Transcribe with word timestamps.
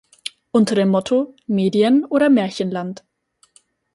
Unter 0.49 0.73
dem 0.73 0.89
Motto 0.89 1.35
"Medien- 1.45 2.05
oder 2.05 2.31
Märchenland? 2.31 3.03